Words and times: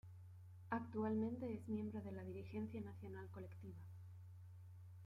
Actualmente 0.71 1.53
es 1.53 1.69
miembro 1.69 2.01
de 2.01 2.11
la 2.11 2.23
dirigencia 2.23 2.81
nacional 2.81 3.29
colectiva. 3.29 3.77